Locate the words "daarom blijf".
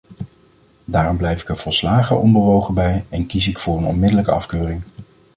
0.85-1.41